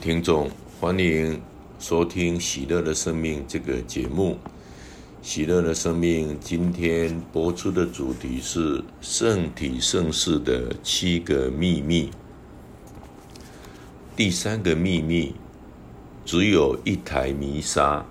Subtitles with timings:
[0.00, 0.48] 听众，
[0.80, 1.38] 欢迎
[1.78, 4.38] 收听《喜乐的生命》这个节目。
[5.20, 12.08] 《喜乐的生命》今天播出的主题是圣体圣事的七个秘密。
[14.16, 15.34] 第三个秘密，
[16.24, 18.06] 只有一台弥撒。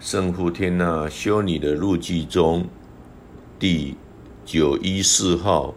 [0.00, 2.66] 圣父天纳修女的日记中，
[3.58, 3.98] 第
[4.46, 5.74] 九一四号。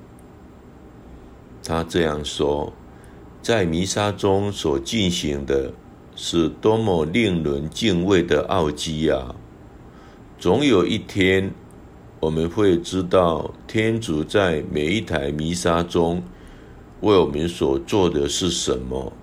[1.62, 2.72] 他这样说
[3.42, 5.72] ：“在弥撒中所进行的
[6.16, 9.36] 是多么令人敬畏的奥迹啊！
[10.38, 11.52] 总有一天，
[12.20, 16.22] 我们会知道天主在每一台弥撒中
[17.02, 19.14] 为我们所做的是什么，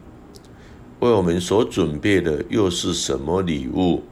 [1.01, 4.03] 为我们所准备的又是什么礼物。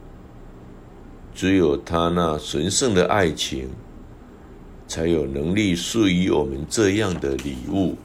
[1.33, 3.69] 只有他那神圣的爱情，
[4.87, 7.95] 才有能力赐予我们这样的礼物。”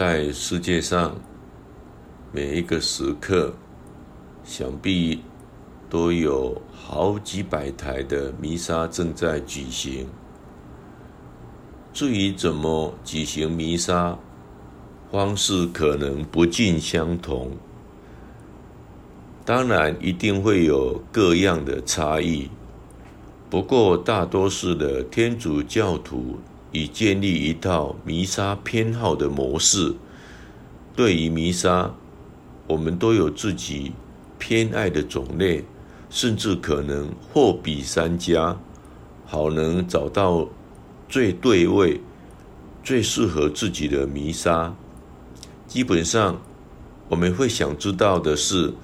[0.00, 1.14] 在世界上，
[2.32, 3.52] 每一个时刻，
[4.42, 5.22] 想必
[5.90, 10.06] 都有好几百台的弥撒正在举行。
[11.92, 14.18] 至于怎么举行弥撒，
[15.12, 17.50] 方式可能不尽相同，
[19.44, 22.48] 当然一定会有各样的差异。
[23.50, 26.38] 不过，大多数的天主教徒，
[26.72, 29.94] 已建立一套弥撒偏好的模式。
[30.94, 31.94] 对于弥撒，
[32.66, 33.92] 我们都有自己
[34.38, 35.64] 偏爱的种类，
[36.08, 38.58] 甚至可能货比三家，
[39.26, 40.48] 好能找到
[41.08, 42.00] 最对位、
[42.84, 44.74] 最适合自己的弥撒。
[45.66, 46.40] 基本上，
[47.08, 48.74] 我们会想知道的是，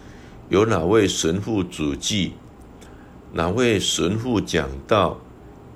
[0.48, 2.32] 有哪位神父主祭，
[3.32, 5.18] 哪位神父讲道，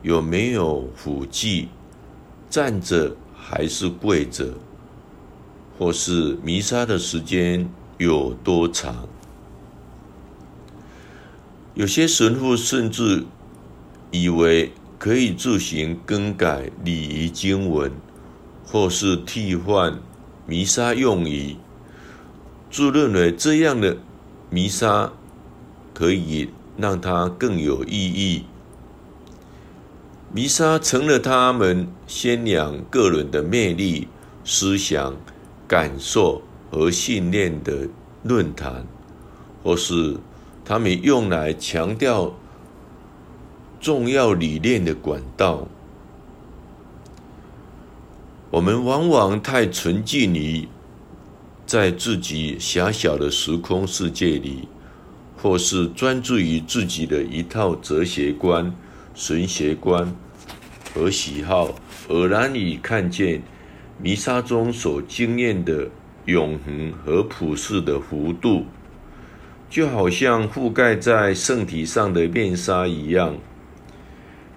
[0.02, 1.68] 有没有辅祭。
[2.50, 4.54] 站着还是跪着，
[5.78, 9.08] 或是弥撒的时间有多长？
[11.74, 13.24] 有些神父甚至
[14.10, 17.92] 以为可以自行更改礼仪经文，
[18.66, 20.00] 或是替换
[20.44, 21.56] 弥撒用语，
[22.68, 23.96] 自认为这样的
[24.50, 25.12] 弥撒
[25.94, 28.44] 可以让它更有意义。
[30.32, 34.06] 弥撒成了他们宣扬个人的魅力、
[34.44, 35.16] 思想、
[35.66, 37.88] 感受和信念的
[38.22, 38.86] 论坛，
[39.64, 40.16] 或是
[40.64, 42.32] 他们用来强调
[43.80, 45.66] 重要理念的管道。
[48.52, 50.68] 我们往往太沉浸于
[51.66, 54.68] 在自己狭小的时空世界里，
[55.36, 58.72] 或是专注于自己的一套哲学观。
[59.20, 60.14] 神学观
[60.94, 61.74] 和喜好，
[62.08, 63.42] 而难以看见
[63.98, 65.90] 弥撒中所经验的
[66.24, 68.64] 永恒和普世的幅度，
[69.68, 73.36] 就好像覆盖在圣体上的面纱一样，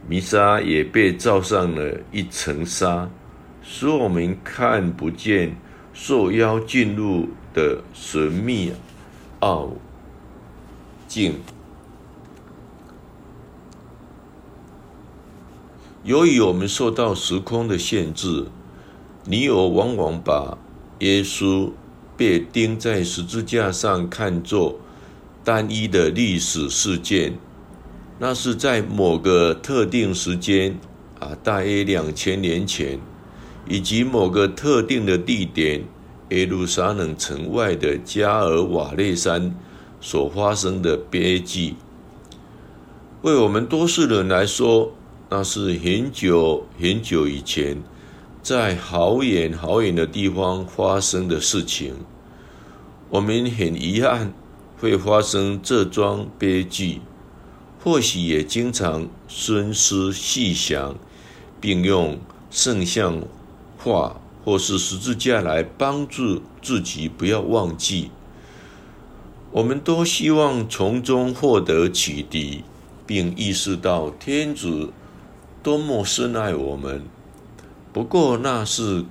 [0.08, 3.10] 弥撒也被罩上了一层纱，
[3.62, 5.58] 使我们看不见
[5.92, 8.72] 受邀进入的神秘
[9.42, 9.74] 奥
[11.06, 11.36] 境。
[16.04, 18.48] 由于我们受到时空的限制，
[19.26, 20.58] 你我往往把
[21.00, 21.72] 耶稣
[22.18, 24.80] 被钉在十字架上看作
[25.46, 27.38] 单一的历史事件，
[28.20, 30.78] 那是在某个特定时间
[31.22, 33.00] 啊，大约两千年前，
[33.70, 35.86] 以及某个特定的地点——
[36.32, 39.56] 耶路撒冷城外的加尔瓦列山
[40.02, 41.76] 所发生的悲剧。
[43.22, 44.92] 为我们多数人来说，
[45.36, 47.82] 那是很久很久以前，
[48.44, 51.96] 在好远好远的地方发生的事情。
[53.10, 54.32] 我们很遗憾
[54.78, 57.02] 会发生这桩悲剧，
[57.84, 60.96] 或许也经常深思细想，
[61.60, 62.20] 并用
[62.52, 63.24] 圣像
[63.80, 68.12] 画或是十字架来帮助自己不要忘记。
[69.50, 72.64] 我们都希望从中获得启迪，
[73.08, 74.92] 并意识到天主。
[75.64, 77.02] 多么深爱我们！
[77.94, 79.06] 不过那是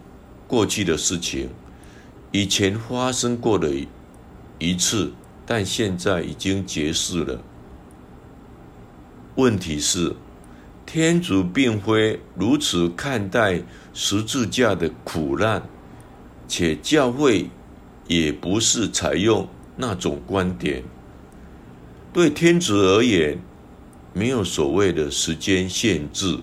[0.46, 1.48] 过去的事情，
[2.30, 3.72] 以前发生过的
[4.58, 5.12] 一次，
[5.46, 7.40] 但现在已经结束了。
[9.36, 10.14] 问题是，
[10.84, 13.62] 天主并非如此看待
[13.94, 15.62] 十字架的苦难，
[16.46, 17.48] 且教会
[18.08, 20.82] 也不是采用那种观点。
[22.12, 23.38] 对天主而言，
[24.14, 26.38] 没有所谓的时间限制。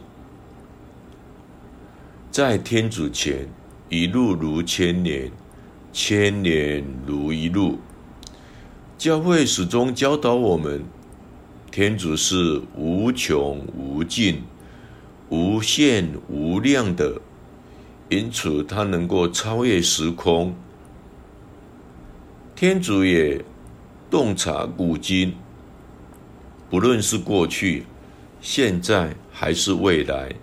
[2.31, 3.47] 在天主前，
[3.89, 5.31] 一路如千年，
[5.91, 7.79] 千年如一路。
[8.97, 10.83] 教会始终教导我们，
[11.71, 14.43] 天主是无穷无尽、
[15.29, 17.21] 无限无量的，
[18.09, 20.53] 因此他能够超越时空。
[22.55, 23.43] 天主也
[24.11, 25.33] 洞察古今，
[26.69, 27.85] 不论是过去、
[28.41, 30.33] 现在还是未来，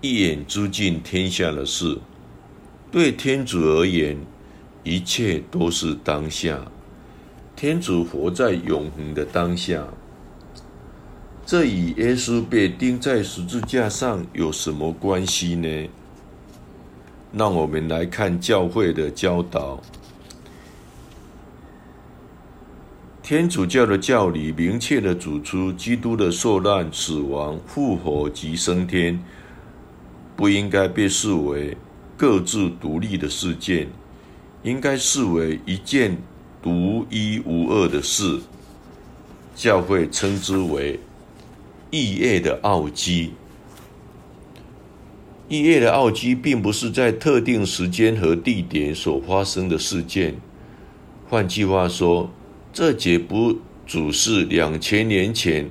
[0.00, 1.98] 一眼知尽天下的事。
[2.90, 4.18] 对天主而言，
[4.82, 6.60] 一切都是当下。
[7.54, 9.86] 天主活在永恒的当下，
[11.44, 15.88] 这与耶稣被钉在十字架上有什么关系呢？
[17.34, 19.80] 让我们来看教会的教导。
[23.22, 29.22] 天主教的教理明确地指出，基督的受难、死亡、复活及升天，
[30.34, 31.76] 不应该被视为
[32.16, 33.86] 各自独立的事件，
[34.64, 36.18] 应该视为一件
[36.60, 38.40] 独一无二的事。
[39.54, 40.98] 教会称之为
[41.92, 43.34] 异业的奥迹。
[45.48, 50.34] 异业的奥迹并不是在特定时间和地点所发生的事件。
[51.28, 52.30] 换句话说，
[52.72, 55.70] 这绝不只是两千年前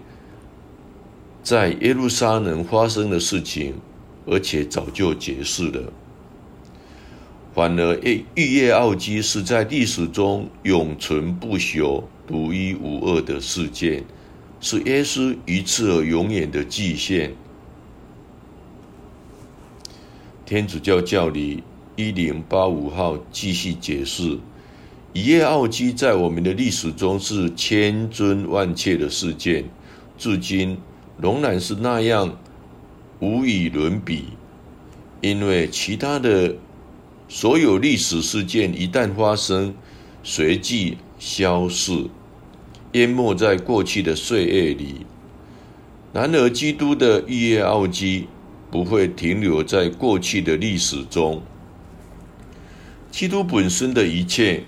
[1.42, 3.74] 在耶路撒冷发生的事情，
[4.28, 5.92] 而且早就结束了。
[7.56, 7.96] 反而，
[8.36, 14.06] 逾越奥基是在历史中永存不朽、独一无二的事件，
[14.60, 17.34] 是耶稣一次而永远的祭献。
[20.46, 21.64] 天主教教理
[21.96, 24.38] 一零八五号继续解释。
[25.14, 29.66] 一夜奥基在我们的历史中是千真万确的事件，
[30.18, 30.78] 至今
[31.20, 32.38] 仍然是那样
[33.20, 34.24] 无与伦比。
[35.20, 36.56] 因为其他的
[37.28, 39.76] 所有历史事件一旦发生，
[40.24, 42.06] 随即消逝，
[42.94, 45.06] 淹没在过去的岁月里。
[46.14, 48.28] 然而，基督的一夜奥基
[48.72, 51.42] 不会停留在过去的历史中，
[53.12, 54.64] 基督本身的一切。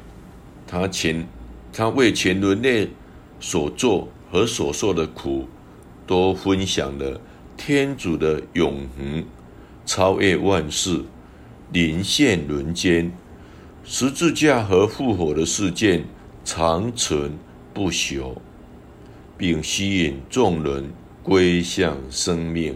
[0.74, 1.28] 他前，
[1.72, 2.90] 他为前人类
[3.40, 5.48] 所做和所受的苦，
[6.08, 7.22] 都分享了
[7.56, 9.24] 天主的永恒、
[9.86, 11.04] 超越万事、
[11.72, 13.12] 临现人间、
[13.84, 16.06] 十字架和复活的事件，
[16.44, 17.38] 长存
[17.72, 18.36] 不朽，
[19.38, 20.92] 并吸引众人
[21.22, 22.76] 归向生命。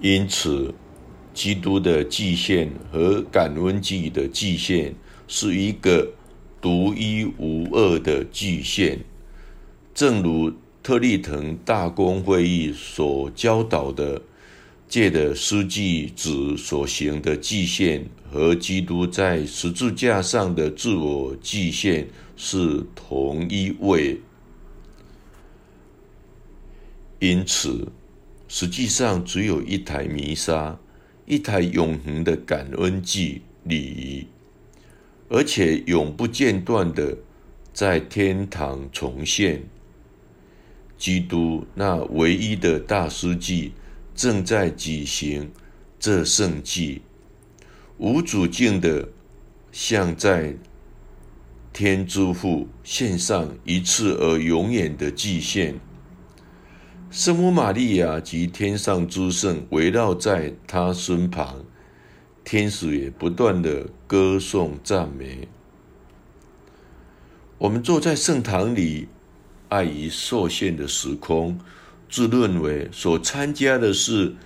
[0.00, 0.72] 因此，
[1.34, 4.94] 基督的祭献和感恩祭的祭献
[5.26, 6.08] 是一个
[6.60, 9.00] 独一无二的祭献，
[9.92, 10.52] 正如
[10.84, 14.22] 特立腾大公会议所教导的，
[14.88, 24.20] 借着司祭子所行的祭献和基督在十字架上的自我祭献是同一位。
[27.18, 27.88] 因此。
[28.48, 30.80] 实际上，只有一台弥撒，
[31.26, 34.26] 一台永恒的感恩祭礼仪，
[35.28, 37.18] 而且永不间断的
[37.74, 39.62] 在天堂重现。
[40.96, 43.72] 基督那唯一的大司祭
[44.14, 45.52] 正在举行
[46.00, 47.02] 这圣祭，
[47.98, 49.10] 无止境的
[49.70, 50.56] 向在
[51.72, 55.78] 天之父献上一次而永远的祭献。
[57.10, 61.64] 圣母玛利亚及天上诸圣围绕在他身旁，
[62.44, 65.48] 天使也不断的歌颂赞美。
[67.56, 69.08] 我们坐在圣堂里，
[69.70, 71.58] 碍于受限的时空，
[72.10, 74.36] 自认为所参加的是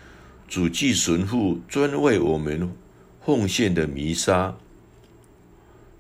[0.47, 2.71] 主祭神父专为我们
[3.25, 4.57] 奉献的弥撒。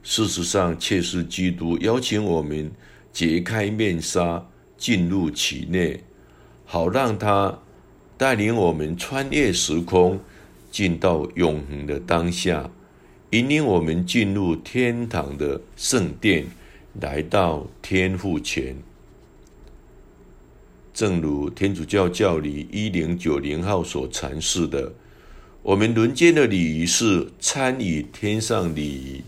[0.05, 2.71] 事实上，却是基督邀请我们
[3.13, 4.47] 解开面纱。
[4.79, 6.03] 进入其内，
[6.73, 7.59] 好让他
[8.17, 10.19] 带领我们穿越时空，
[10.71, 12.71] 进到永恒的当下，
[13.29, 16.47] 引领我们进入天堂的圣殿，
[16.99, 18.75] 来到天父前。
[20.95, 24.95] 正如天主教教理一零九零号所阐释的，
[25.63, 29.23] 我们人间的礼仪是参与天上礼仪，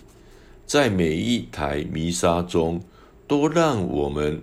[0.65, 2.83] 在每一台弥撒中，
[3.29, 4.43] 都让我们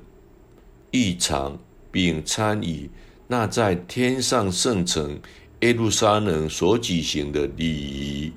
[0.91, 1.57] 异常
[1.91, 2.89] 并参与
[3.27, 5.19] 那在天上圣城
[5.59, 8.33] 耶路撒冷所举行的礼仪。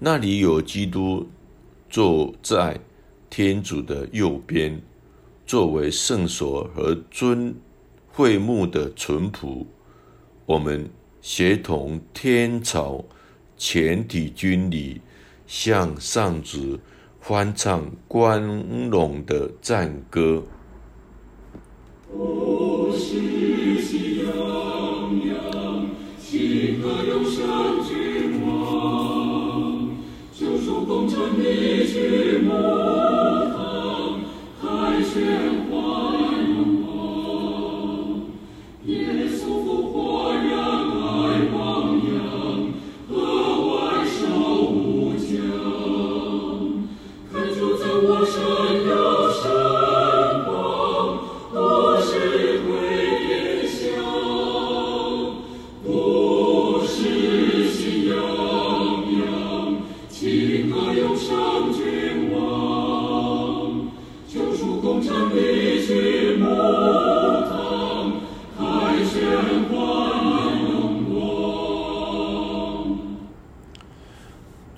[0.00, 1.28] 那里有基督
[1.88, 2.78] 坐在
[3.30, 4.80] 天主的右边，
[5.46, 7.54] 作为圣所和尊
[8.08, 9.64] 会幕的淳仆，
[10.46, 10.88] 我们
[11.20, 13.04] 协同天朝
[13.56, 15.00] 全体军礼，
[15.46, 16.78] 向上主
[17.20, 18.40] 欢唱光
[18.90, 20.42] 荣的赞歌。
[22.14, 22.77] Ooh.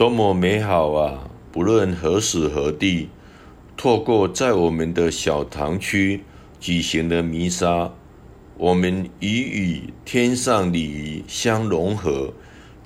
[0.00, 1.28] 多么美好啊！
[1.52, 3.10] 不论何时何地，
[3.76, 6.22] 透过在我们的小堂区
[6.58, 7.92] 举行的弥撒，
[8.56, 12.32] 我们已与天上礼仪相融合，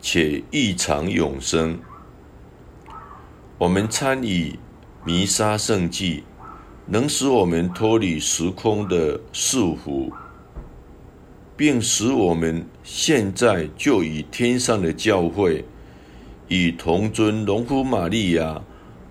[0.02, 1.78] 且异常永生。
[3.59, 4.59] 我们参与
[5.04, 6.25] 弥撒圣祭，
[6.87, 10.11] 能使我们脱离时空的束缚，
[11.56, 15.64] 并使我们现在就与天上的教会。
[16.55, 18.63] 以同尊农夫玛利亚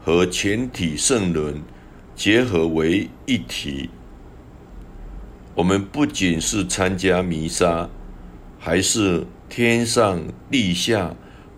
[0.02, 1.62] 和全体圣人
[2.16, 3.90] 结合为一体。
[5.54, 7.90] 我们不仅是参加弥撒，
[8.58, 11.14] 还是天上地下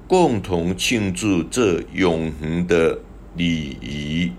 [0.07, 2.97] 共同庆祝这永恒的
[3.37, 4.31] 礼仪。